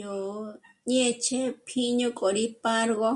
Yó 0.00 0.16
ñêch'e 0.92 1.40
pjíño 1.66 2.08
k'o 2.18 2.26
rí 2.36 2.44
pârgö 2.62 3.10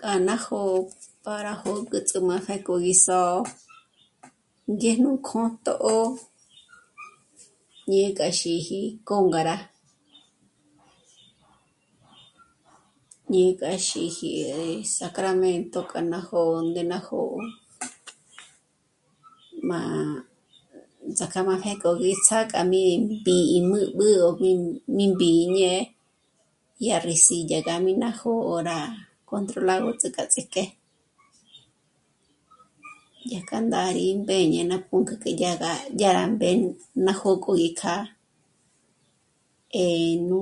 k'a 0.00 0.12
ná 0.26 0.34
jó'o 0.44 0.76
para 1.24 1.52
jö̌güts'ü 1.62 2.18
má 2.28 2.36
pjék'o 2.46 2.74
gí 2.84 2.94
só'o, 3.06 3.36
ngéjnú 4.76 5.10
kjṓtjō 5.26 5.72
'ò'o 5.78 6.00
ñék'a 7.90 8.26
xíji 8.38 8.80
kônga 9.08 9.40
rá, 9.48 9.58
ñék'a 13.32 13.70
xíji 13.86 14.30
eh... 14.56 14.76
Sacramento 14.96 15.80
k'a 15.90 16.00
ná 16.12 16.20
jó'o 16.28 16.56
ndé 16.68 16.82
ná 16.92 16.98
jó'o, 17.06 17.38
má 19.68 19.80
ts'ák'a 21.16 21.40
má 21.48 21.54
pjék'o 21.62 21.90
rí 22.00 22.10
ts'â'a 22.24 22.48
k'a 22.52 22.62
mí 22.72 22.82
mbí'i 23.04 23.58
m'ǚb'ü 23.70 24.08
ó 24.26 24.28
mí 24.96 25.04
mbî'i 25.12 25.44
ñé 25.56 25.74
yá 26.86 26.96
rès'i 27.06 27.36
ngá 27.46 27.58
dyä̀b'i 27.66 27.92
ná 28.02 28.10
jó'o 28.20 28.54
rá 28.68 28.80
controlágö 29.30 29.90
ts'ák'a 30.00 30.24
ts'íjk'e... 30.34 30.64
Dyájkja 33.28 33.58
ndá 33.66 33.82
rí 33.96 34.06
mbéñe 34.22 34.60
ná 34.70 34.76
pǔnk'ü 34.88 35.14
k'e 35.22 35.30
dyága, 35.40 35.70
dyá 35.98 36.10
rá 36.16 36.24
mbén' 36.34 36.62
ná 37.04 37.12
jó'o 37.20 37.36
k'o 37.44 37.52
gí 37.60 37.68
kjâ'a, 37.78 38.02
eh... 39.82 40.14
nú, 40.28 40.38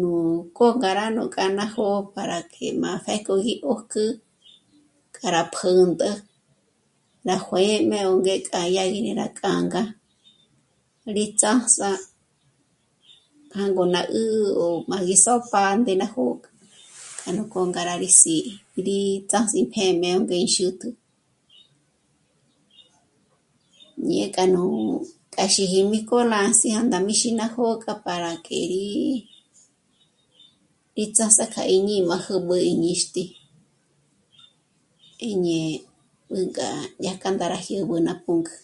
nú 0.00 0.10
kôngará 0.56 1.04
nú 1.16 1.22
k'â'a 1.34 1.56
ná 1.58 1.66
jó'o 1.74 1.96
para 2.14 2.36
má 2.82 2.90
pjék'o 3.04 3.32
rí 3.44 3.52
'ójk'ü 3.64 4.04
k'a 5.16 5.28
rá 5.34 5.42
pä̌ntjü 5.54 6.12
rá 7.28 7.36
juë̌jm'e 7.46 7.98
ó 8.10 8.12
ngék'a 8.24 8.60
rí 8.92 9.00
k'ânda, 9.40 9.82
rí 11.16 11.24
ts'ájs'a 11.40 11.92
pjángo 13.50 13.84
ná 13.94 14.00
'ä́'ä 14.04 14.52
ó 14.64 14.66
má 14.88 14.96
gí 15.06 15.16
s'ójp'a 15.24 15.60
ndé 15.78 15.92
ná 16.02 16.06
jó'o, 16.14 16.34
k'a 17.20 17.30
nú 17.36 17.42
kônga 17.52 17.82
rá 17.88 17.94
sí'i, 18.20 18.40
rí 18.86 18.96
s'ás'i 19.30 19.60
péjme 19.72 20.08
ó 20.18 20.20
ngéxût'u, 20.24 20.88
ñé 24.08 24.24
k'a 24.34 24.44
nú... 24.54 24.62
k'a 25.34 25.44
xíji 25.54 25.80
mí 25.90 25.98
kôn'a 26.10 26.40
syanda 26.60 26.98
mí 27.06 27.12
xi 27.20 27.30
ná 27.38 27.46
jó'o 27.54 27.74
k'a... 27.84 27.94
para 28.06 28.32
que 28.44 28.56
í... 28.84 28.86
í 31.02 31.04
ts'ás'a 31.14 31.44
k'a 31.54 31.62
íjñí'i 31.74 32.02
má 32.10 32.16
jä̀b'ä 32.26 32.56
í 32.70 32.72
ñíxti. 32.82 33.24
í 35.28 35.30
ñé'e 35.44 35.70
'ǘnk'a, 36.32 36.68
dyájkja 37.02 37.28
ndá 37.34 37.46
rá 37.52 37.58
jyë̌b'ü 37.66 37.96
ná 38.06 38.14
pǔnk'ü 38.24 38.54